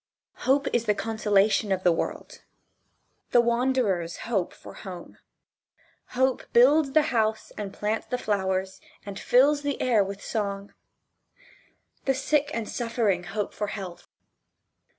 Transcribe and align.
Hope 0.49 0.65
is 0.73 0.85
the 0.85 0.95
consolation 0.95 1.71
of 1.71 1.83
the 1.83 1.91
world. 1.91 2.41
The 3.29 3.39
wanderers 3.39 4.17
hope 4.25 4.51
for 4.51 4.73
home. 4.73 5.19
Hope 6.17 6.41
builds 6.53 6.93
the 6.93 7.03
house 7.13 7.51
and 7.55 7.71
plants 7.71 8.07
the 8.07 8.17
flowers 8.17 8.81
and 9.05 9.19
fills 9.19 9.61
the 9.61 9.79
air 9.79 10.03
with 10.03 10.23
song. 10.25 10.73
The 12.05 12.15
sick 12.15 12.49
and 12.51 12.67
suffering 12.67 13.25
hope 13.25 13.53
for 13.53 13.67
health. 13.67 14.07